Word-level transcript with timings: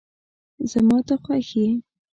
زما 0.71 0.97
ته 1.07 1.15
خوښ 1.23 1.49
یی 1.61 1.71